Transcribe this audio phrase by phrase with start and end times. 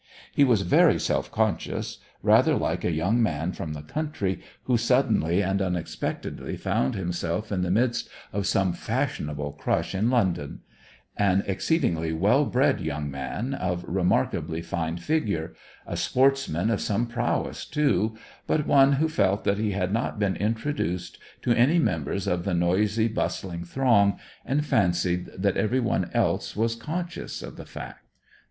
[0.33, 5.43] He was very self conscious; rather like a young man from the country who suddenly
[5.43, 10.61] and unexpectedly found himself in the midst of some fashionable crush in London;
[11.17, 15.53] an exceedingly well bred young man, of remarkably fine figure;
[15.85, 20.35] a sportsman of some prowess, too; but one who felt that he had not been
[20.35, 25.79] introduced to any of the members of the noisy, bustling throng, and fancied that every
[25.79, 28.07] one else was conscious of the fact.